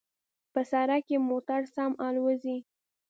په 0.53 0.61
سړک 0.71 1.01
کې 1.07 1.17
موټر 1.29 1.61
سم 1.75 1.91
الوزي 2.07 2.57